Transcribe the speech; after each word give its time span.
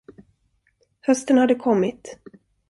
Hösten 1.01 1.37
hade 1.39 1.55
kommit. 1.55 2.19